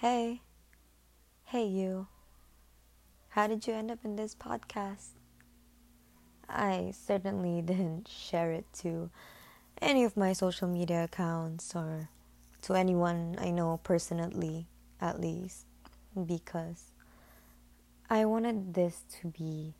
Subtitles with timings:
[0.00, 0.42] Hey,
[1.46, 2.06] hey, you.
[3.30, 5.08] How did you end up in this podcast?
[6.48, 9.10] I certainly didn't share it to
[9.82, 12.10] any of my social media accounts or
[12.62, 14.68] to anyone I know personally,
[15.00, 15.66] at least,
[16.14, 16.92] because
[18.08, 19.74] I wanted this to be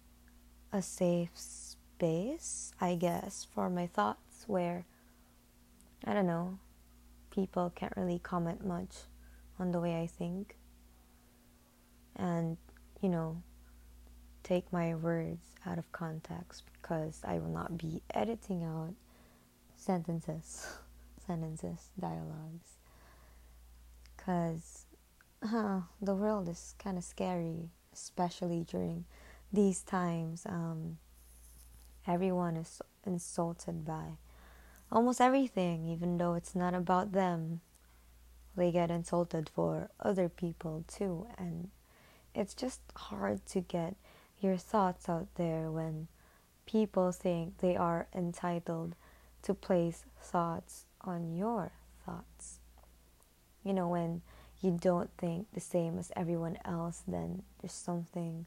[0.72, 4.84] a safe space, I guess, for my thoughts where,
[6.04, 6.58] I don't know,
[7.30, 8.96] people can't really comment much
[9.58, 10.56] on the way I think.
[12.16, 12.56] And,
[13.00, 13.42] you know,
[14.42, 18.94] take my words out of context because I will not be editing out
[19.76, 20.66] sentences,
[21.26, 22.78] sentences, dialogues.
[24.16, 24.86] Because
[25.40, 29.04] the world is kind of scary, especially during
[29.52, 30.44] these times.
[30.46, 30.98] Um,
[32.06, 34.18] everyone is insulted by
[34.90, 37.60] almost everything, even though it's not about them.
[38.58, 41.70] They get insulted for other people too, and
[42.34, 43.94] it's just hard to get
[44.40, 46.08] your thoughts out there when
[46.66, 48.96] people think they are entitled
[49.42, 51.70] to place thoughts on your
[52.04, 52.58] thoughts.
[53.62, 54.22] You know, when
[54.60, 58.46] you don't think the same as everyone else, then there's something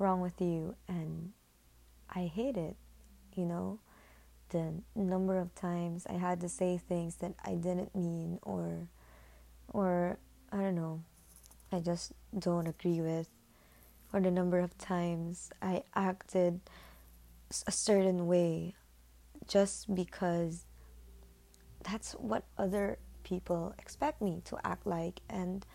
[0.00, 1.32] wrong with you, and
[2.10, 2.74] I hate it,
[3.34, 3.78] you know
[4.50, 8.86] the number of times I had to say things that I didn't mean or
[9.74, 10.16] or
[10.50, 11.02] I don't know,
[11.70, 13.28] I just don't agree with
[14.12, 16.60] or the number of times I acted
[17.66, 18.76] a certain way
[19.48, 20.64] just because
[21.82, 25.66] that's what other people expect me to act like and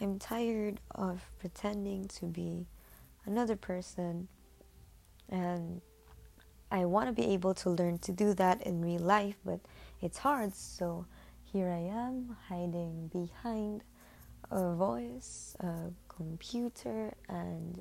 [0.00, 2.66] I'm tired of pretending to be
[3.26, 4.28] another person
[5.28, 5.82] and
[6.70, 9.60] I want to be able to learn to do that in real life, but
[10.02, 10.54] it's hard.
[10.54, 11.06] So
[11.54, 13.84] here I am hiding behind
[14.50, 17.80] a voice, a computer, and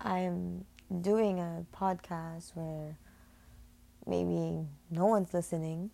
[0.00, 0.64] I'm
[1.00, 2.96] doing a podcast where
[4.06, 5.90] maybe no one's listening,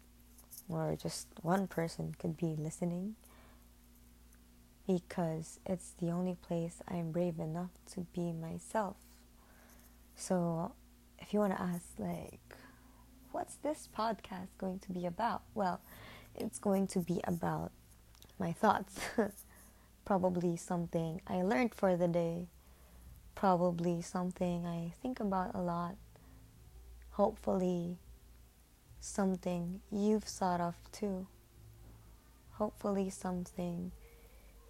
[0.68, 3.14] or just one person could be listening,
[4.86, 8.96] because it's the only place I'm brave enough to be myself.
[10.16, 10.72] So
[11.18, 12.56] if you want to ask, like,
[13.32, 15.44] what's this podcast going to be about?
[15.54, 15.80] Well,
[16.36, 17.72] it's going to be about
[18.38, 19.00] my thoughts.
[20.04, 22.48] probably something I learned for the day.
[23.34, 25.96] Probably something I think about a lot.
[27.12, 27.98] Hopefully,
[29.00, 31.26] something you've thought of too.
[32.52, 33.92] Hopefully, something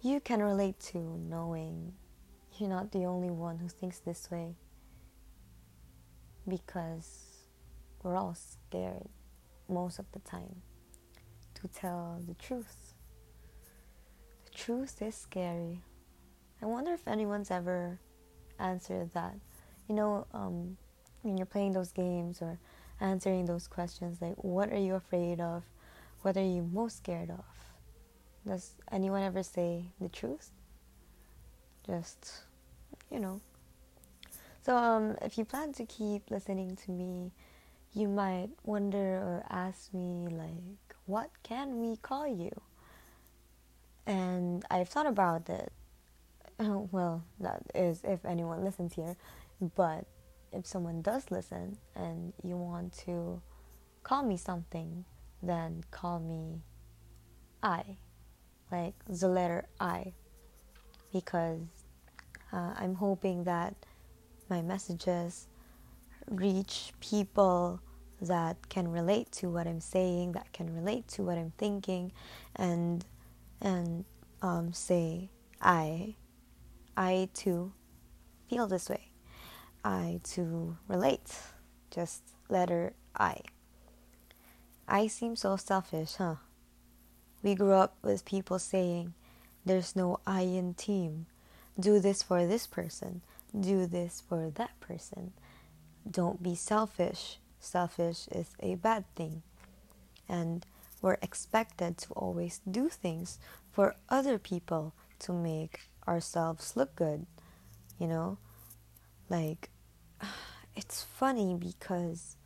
[0.01, 1.93] you can relate to, knowing
[2.57, 4.55] you're not the only one who thinks this way
[6.47, 7.47] because
[8.03, 9.09] we're all scared
[9.67, 10.61] most of the time
[11.67, 12.93] tell the truth.
[14.45, 15.81] The truth is scary.
[16.61, 17.99] I wonder if anyone's ever
[18.59, 19.35] answered that.
[19.87, 20.77] You know, um,
[21.21, 22.59] when you're playing those games or
[22.99, 25.63] answering those questions, like, what are you afraid of?
[26.21, 27.45] What are you most scared of?
[28.47, 30.51] Does anyone ever say the truth?
[31.85, 32.43] Just,
[33.11, 33.41] you know,
[34.65, 37.31] so, um, if you plan to keep listening to me,
[37.93, 42.51] you might wonder or ask me, like, what can we call you?
[44.05, 45.71] And I've thought about it.
[46.59, 49.15] well, that is if anyone listens here.
[49.75, 50.05] But
[50.51, 53.41] if someone does listen and you want to
[54.03, 55.05] call me something,
[55.41, 56.61] then call me
[57.61, 57.97] I,
[58.71, 60.13] like the letter I,
[61.11, 61.61] because
[62.53, 63.75] uh, I'm hoping that
[64.49, 65.47] my messages
[66.29, 67.81] reach people
[68.21, 72.11] that can relate to what I'm saying, that can relate to what I'm thinking,
[72.55, 73.05] and
[73.61, 74.05] and
[74.41, 75.29] um, say
[75.61, 76.15] I,
[76.95, 77.73] I too,
[78.49, 79.09] feel this way.
[79.83, 81.37] I too relate.
[81.91, 83.39] Just letter I.
[84.87, 86.35] I seem so selfish, huh?
[87.41, 89.13] We grew up with people saying,
[89.65, 91.27] "There's no I in team.
[91.79, 93.21] Do this for this person."
[93.59, 95.33] do this for that person.
[96.09, 97.39] Don't be selfish.
[97.65, 99.41] Selfish is a bad thing.
[100.29, 100.65] And
[101.01, 103.39] we're expected to always do things
[103.71, 107.25] for other people to make ourselves look good.
[107.99, 108.37] You know?
[109.29, 109.69] Like,
[110.75, 112.37] it's funny because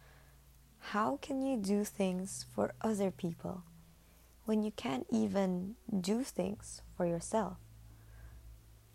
[0.80, 3.63] how can you do things for other people
[4.45, 7.57] when you can't even do things for yourself?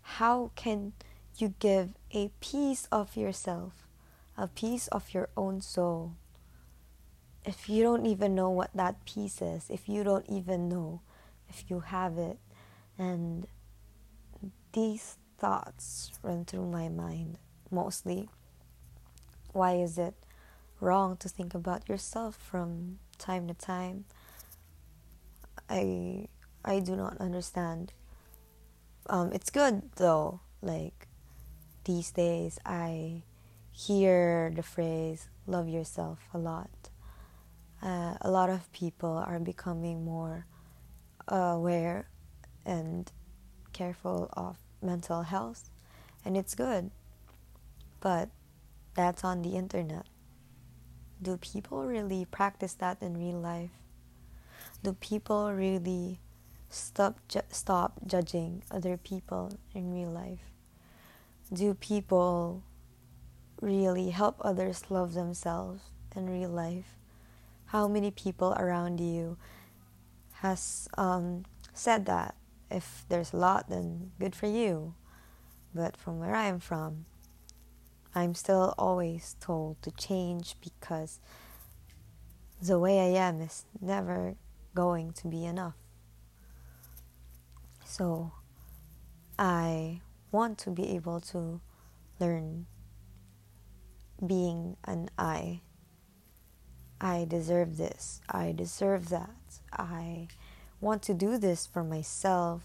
[0.01, 0.93] How can
[1.37, 3.84] you give a piece of yourself,
[4.37, 6.13] a piece of your own soul.
[7.45, 11.01] If you don't even know what that piece is, if you don't even know
[11.47, 12.37] if you have it,
[12.97, 13.47] and
[14.73, 17.37] these thoughts run through my mind
[17.71, 18.29] mostly.
[19.53, 20.15] Why is it
[20.79, 24.05] wrong to think about yourself from time to time?
[25.69, 26.27] I
[26.63, 27.93] I do not understand.
[29.07, 30.41] Um, it's good though.
[30.61, 31.07] Like
[31.85, 33.23] these days, I
[33.75, 36.69] hear the phrase "love yourself" a lot.
[37.83, 40.45] Uh, a lot of people are becoming more
[41.27, 42.07] aware
[42.65, 43.11] and
[43.73, 45.69] careful of mental health,
[46.23, 46.89] and it's good.
[47.99, 48.29] But
[48.95, 50.05] that's on the internet.
[51.21, 53.71] Do people really practice that in real life?
[54.83, 56.19] Do people really
[56.69, 60.51] stop ju- stop judging other people in real life?
[61.51, 62.63] Do people
[63.61, 65.83] really help others love themselves
[66.15, 66.97] in real life?
[67.67, 69.37] How many people around you
[70.35, 72.35] has um, said that?
[72.69, 74.95] If there's a lot, then good for you.
[75.73, 77.05] But from where I am from,
[78.13, 81.19] I'm still always told to change because
[82.61, 84.35] the way I am is never
[84.73, 85.75] going to be enough.
[87.83, 88.31] So
[89.37, 91.61] I want to be able to
[92.19, 92.67] learn
[94.25, 95.61] being an I.
[96.99, 98.21] I deserve this.
[98.29, 99.59] I deserve that.
[99.71, 100.27] I
[100.79, 102.63] want to do this for myself.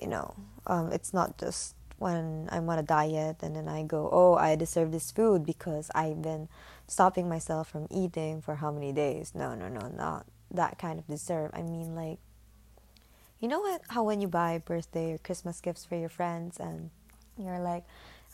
[0.00, 0.34] You know,
[0.66, 4.54] um, it's not just when I'm on a diet and then I go, oh, I
[4.56, 6.48] deserve this food because I've been
[6.86, 9.32] stopping myself from eating for how many days.
[9.34, 11.50] No, no, no, not that kind of deserve.
[11.54, 12.18] I mean, like,
[13.40, 13.82] you know what?
[13.88, 16.90] How when you buy birthday or Christmas gifts for your friends and
[17.36, 17.84] you're like,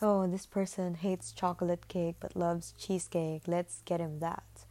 [0.01, 3.43] oh, this person hates chocolate cake but loves cheesecake.
[3.47, 4.65] Let's get him that.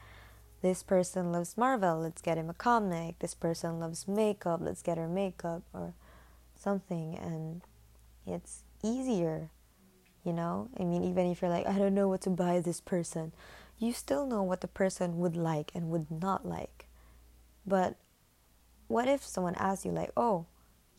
[0.63, 2.01] This person loves Marvel.
[2.01, 3.19] Let's get him a comic.
[3.19, 4.61] This person loves makeup.
[4.63, 5.93] Let's get her makeup or
[6.57, 7.19] something.
[7.19, 7.61] And
[8.27, 9.51] it's easier,
[10.25, 10.71] you know?
[10.81, 13.33] I mean, even if you're like, I don't know what to buy this person,
[13.79, 16.87] you still know what the person would like and would not like.
[17.67, 17.97] But
[18.89, 20.47] what if someone asks you, like, oh,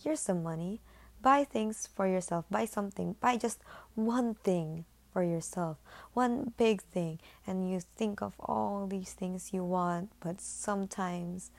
[0.03, 0.81] here's some money,
[1.25, 3.59] buy things for yourself, buy something, buy just
[3.95, 5.77] one thing for yourself,
[6.13, 7.17] one big thing,
[7.47, 11.49] and you think of all these things you want, but sometimes,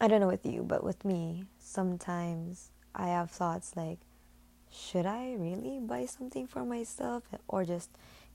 [0.00, 4.00] I don't know with you, but with me, sometimes I have thoughts like,
[4.68, 7.90] should I really buy something for myself or just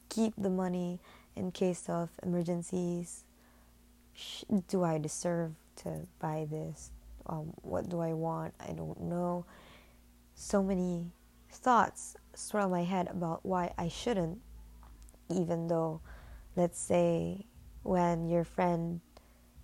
[0.08, 1.02] keep the money
[1.36, 3.26] in case of emergencies?
[4.70, 5.52] Do I deserve
[5.84, 6.92] to buy this?
[7.28, 8.54] Um, what do I want?
[8.62, 9.46] I don't know.
[10.42, 11.12] So many
[11.52, 14.40] thoughts swirl my head about why I shouldn't,
[15.30, 16.02] even though,
[16.56, 17.46] let's say,
[17.84, 19.02] when your friend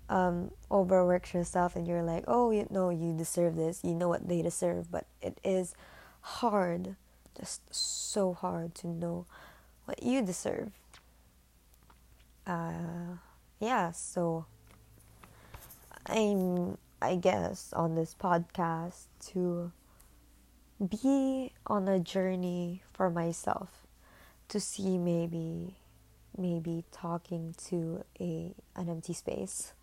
[0.08, 4.30] um, overworks yourself and you're like, oh, you know, you deserve this, you know what
[4.30, 5.74] they deserve, but it is
[6.22, 6.96] hard,
[7.36, 9.26] just so hard to know
[9.86, 10.70] what you deserve.
[12.46, 13.18] Uh,
[13.60, 14.46] yeah, so
[16.06, 19.72] I'm, I guess, on this podcast to
[20.86, 23.88] be on a journey for myself
[24.50, 25.76] to see maybe
[26.38, 29.74] maybe talking to a an empty space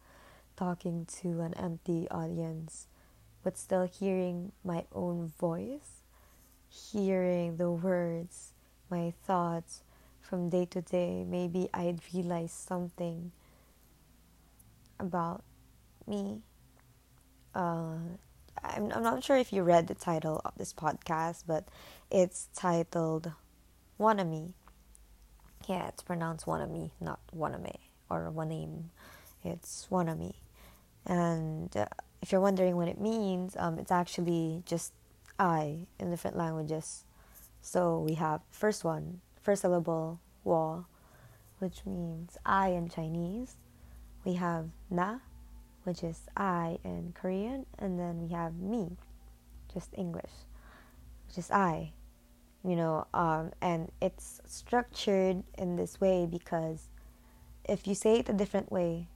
[0.56, 2.86] talking to an empty audience
[3.42, 6.04] but still hearing my own voice
[6.74, 8.52] hearing the words,
[8.90, 9.82] my thoughts
[10.20, 13.30] from day to day, maybe I'd realize something
[14.98, 15.44] about
[16.06, 16.40] me.
[17.54, 17.98] Uh,
[18.62, 21.64] I'm, I'm not sure if you read the title of this podcast, but
[22.10, 23.32] it's titled
[23.98, 24.52] Wanami.
[25.68, 27.76] Yeah, it's pronounced Wanami, not Waname
[28.10, 28.84] or Waname.
[29.42, 30.34] It's Wanami.
[31.06, 31.86] And uh,
[32.22, 34.92] if you're wondering what it means, um, it's actually just
[35.38, 37.04] I in different languages.
[37.60, 40.84] So we have first one, first syllable wa,
[41.58, 43.56] which means I in Chinese.
[44.24, 45.18] We have na,
[45.84, 48.96] which is I in Korean, and then we have me,
[49.72, 50.32] just English,
[51.26, 51.92] which is I.
[52.64, 56.88] You know, um, and it's structured in this way because
[57.64, 59.08] if you say it a different way,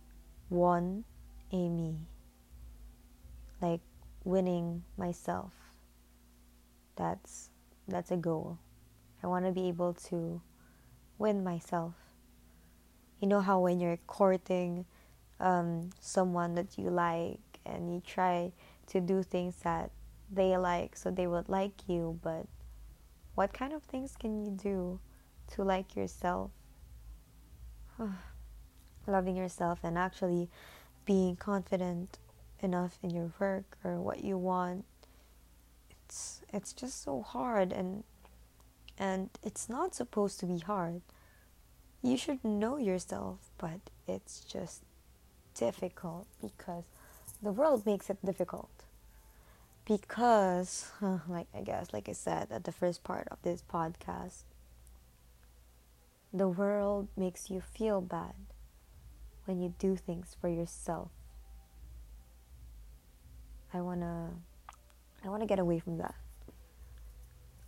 [0.51, 1.05] one,
[1.51, 1.97] a me,
[3.61, 3.81] like
[4.25, 5.53] winning myself
[6.99, 7.51] that's
[7.87, 8.59] that's a goal.
[9.23, 10.43] I want to be able to
[11.17, 11.95] win myself.
[13.21, 14.85] You know how when you're courting
[15.41, 18.53] um, someone that you like and you try
[18.89, 19.91] to do things that
[20.31, 22.47] they like so they would like you, but
[23.35, 25.01] what kind of things can you do
[25.53, 26.51] to like yourself?
[29.07, 30.51] Loving yourself and actually
[31.05, 32.19] being confident
[32.61, 34.85] enough in your work or what you want.
[35.91, 38.05] It's it's just so hard and
[38.99, 41.03] and it's not supposed to be hard.
[42.03, 44.83] You should know yourself, but it's just
[45.59, 46.85] difficult because
[47.43, 48.71] the world makes it difficult.
[49.85, 50.91] Because,
[51.29, 54.45] like I guess, like I said at the first part of this podcast,
[56.33, 58.35] the world makes you feel bad
[59.47, 61.11] when you do things for yourself.
[63.73, 64.31] I wanna,
[65.25, 66.15] I wanna get away from that.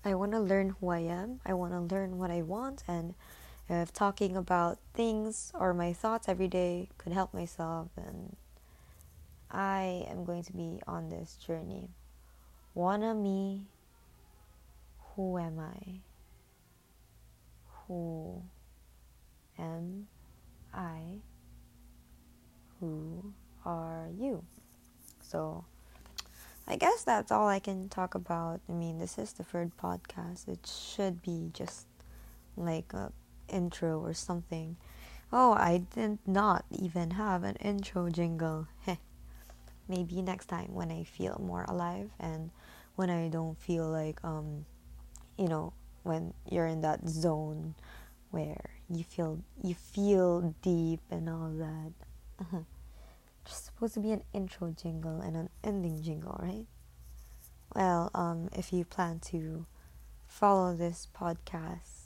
[0.05, 1.41] I want to learn who I am.
[1.45, 2.83] I want to learn what I want.
[2.89, 3.15] And
[3.71, 8.37] if talking about things or my thoughts every day could help myself, then
[9.51, 11.91] I am going to be on this journey.
[12.75, 13.67] Wanna me,
[15.15, 16.01] who am I?
[17.87, 18.43] Who
[19.59, 20.09] am
[20.75, 21.19] I?
[22.81, 23.33] Who
[23.65, 24.45] are you?
[25.23, 25.65] So,
[26.67, 28.61] I guess that's all I can talk about.
[28.69, 30.49] I mean, this is the third podcast.
[30.49, 31.87] It should be just
[32.57, 33.13] like a
[33.51, 34.77] intro or something.
[35.33, 38.69] Oh, I did not even have an intro jingle.
[39.89, 42.51] Maybe next time when I feel more alive and
[42.97, 44.67] when I don't feel like um
[45.39, 47.75] you know, when you're in that zone
[48.31, 51.93] where you feel you feel deep and all that.
[52.41, 52.63] Uh-huh
[53.47, 56.67] supposed to be an intro jingle and an ending jingle, right?
[57.75, 59.67] Well, um, if you plan to
[60.27, 62.00] follow this podcast,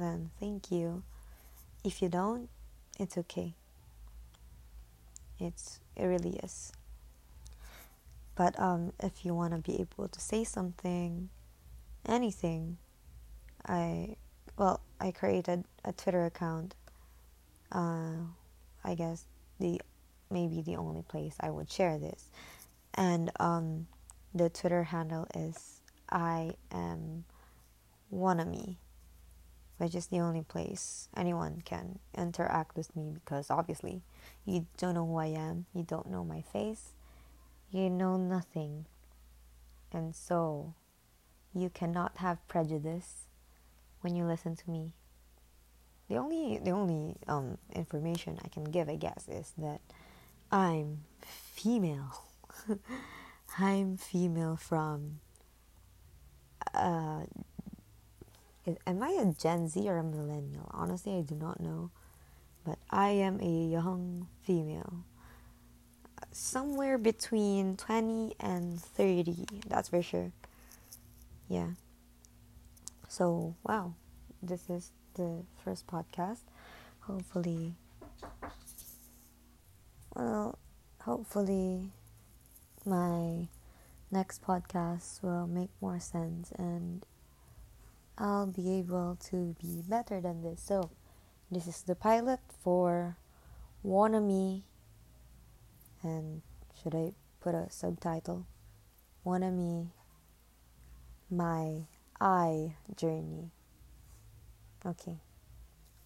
[0.00, 1.02] then thank you.
[1.84, 2.48] If you don't,
[2.98, 3.54] it's okay.
[5.38, 6.72] It's it really is.
[8.34, 11.28] But um, if you want to be able to say something,
[12.06, 12.78] anything,
[13.66, 14.16] I
[14.56, 16.74] well, I created a Twitter account.
[17.72, 18.16] Uh,
[18.84, 19.24] I guess
[19.58, 19.80] the
[20.30, 22.30] maybe the only place I would share this.
[22.94, 23.86] And um,
[24.34, 25.80] the Twitter handle is
[26.10, 27.24] I am
[28.12, 28.76] Wanami,
[29.80, 34.02] which is the only place anyone can interact with me because obviously
[34.44, 36.90] you don't know who I am, you don't know my face,
[37.70, 38.84] you know nothing.
[39.90, 40.74] And so
[41.54, 43.26] you cannot have prejudice
[44.02, 44.92] when you listen to me.
[46.10, 49.80] The only the only um, information I can give, I guess, is that
[50.52, 52.24] I'm female.
[53.58, 55.20] I'm female from.
[56.74, 57.22] Uh,
[58.86, 60.70] am I a Gen Z or a millennial?
[60.72, 61.90] Honestly, I do not know.
[62.64, 65.04] But I am a young female.
[66.32, 70.32] Somewhere between 20 and 30, that's for sure.
[71.48, 71.70] Yeah.
[73.08, 73.94] So, wow.
[74.42, 76.40] This is the first podcast.
[77.00, 77.74] Hopefully,
[80.14, 80.58] well,
[81.00, 81.90] hopefully,
[82.86, 83.48] my
[84.10, 87.04] next podcast will make more sense and
[88.20, 90.62] I'll be able to be better than this.
[90.62, 90.90] So,
[91.50, 93.16] this is the pilot for
[93.84, 94.62] Wanami.
[96.02, 96.42] And
[96.80, 98.46] should I put a subtitle?
[99.24, 99.88] Wanami,
[101.30, 101.86] my
[102.20, 103.50] I journey.
[104.84, 105.18] Okay.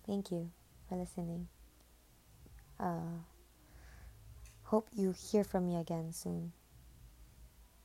[0.06, 0.50] Thank you
[0.88, 1.48] for listening.
[2.78, 3.24] Uh,
[4.68, 6.52] Hope you hear from me again soon.